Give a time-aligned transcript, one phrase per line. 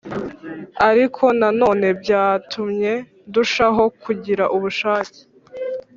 [0.89, 2.93] ariko nanone byatumye
[3.29, 5.19] ndushaho kugira ubushake